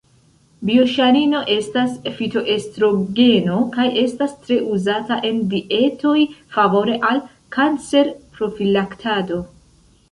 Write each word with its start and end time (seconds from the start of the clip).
Bioŝanino 0.67 1.41
estas 1.55 1.91
fitoestrogeno 2.21 3.59
kaj 3.77 3.85
estas 4.05 4.35
tre 4.47 4.59
uzata 4.79 5.19
en 5.31 5.45
dietoj 5.55 6.17
favore 6.59 6.99
al 7.13 7.25
kancerprofilaktado. 7.59 9.41